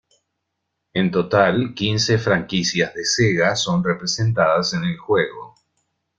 En 0.95 1.11
total, 1.11 1.75
quince 1.75 2.17
franquicias 2.17 2.91
de 2.95 3.05
Sega 3.05 3.55
son 3.55 3.83
representadas 3.83 4.73
en 4.73 4.83
el 4.85 4.97
juego. 4.97 5.53